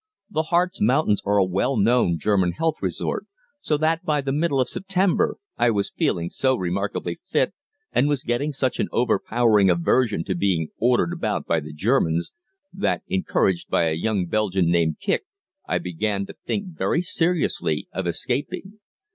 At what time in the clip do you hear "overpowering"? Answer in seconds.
8.91-9.69